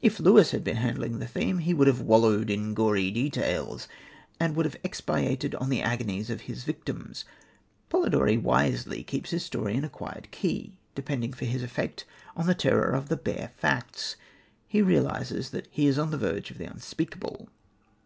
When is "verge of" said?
16.16-16.56